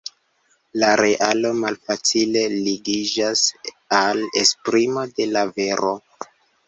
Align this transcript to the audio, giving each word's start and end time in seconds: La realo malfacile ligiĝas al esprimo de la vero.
La 0.83 0.87
realo 1.01 1.51
malfacile 1.65 2.43
ligiĝas 2.53 3.43
al 4.01 4.25
esprimo 4.45 5.05
de 5.21 5.29
la 5.37 5.45
vero. 5.61 5.93